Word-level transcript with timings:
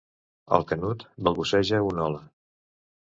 El 0.57 0.63
Canut 0.71 1.05
balbuceja 1.27 1.83
un 1.91 2.03
hola. 2.07 2.25